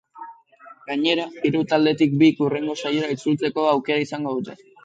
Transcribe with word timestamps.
Gainera, 0.87 1.25
hiru 1.49 1.61
taldeetatik 1.75 2.17
bik 2.23 2.43
hurrengo 2.47 2.79
saiora 2.83 3.13
itzultzeko 3.17 3.71
aukera 3.75 4.07
izango 4.09 4.39
dute. 4.41 4.61